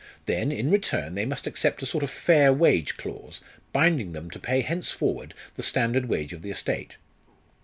Then, 0.25 0.51
in 0.51 0.71
return 0.71 1.13
they 1.13 1.27
must 1.27 1.45
accept 1.45 1.83
a 1.83 1.85
sort 1.85 2.03
of 2.03 2.09
fair 2.09 2.51
wage 2.51 2.97
clause, 2.97 3.39
binding 3.71 4.13
them 4.13 4.31
to 4.31 4.39
pay 4.39 4.61
henceforward 4.61 5.35
the 5.53 5.61
standard 5.61 6.05
wage 6.09 6.33
of 6.33 6.41
the 6.41 6.49
estate." 6.49 6.97